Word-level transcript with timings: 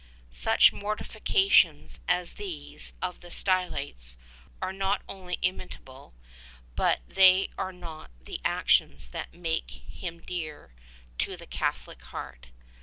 Such 0.31 0.73
mortifi 0.73 1.21
cations 1.21 1.99
as 2.07 2.33
these 2.33 2.91
of 3.03 3.21
the 3.21 3.29
Stylites 3.29 4.17
are 4.59 4.73
not 4.73 5.03
only 5.07 5.35
not 5.39 5.43
imitable, 5.47 6.15
but 6.75 7.01
they 7.07 7.51
are 7.55 7.71
not 7.71 8.09
the 8.19 8.41
actions 8.43 9.09
that 9.09 9.35
make 9.35 9.69
him 9.87 10.19
dear 10.19 10.73
to 11.19 11.37
the 11.37 11.45
Catholic 11.45 12.01
heart. 12.01 12.47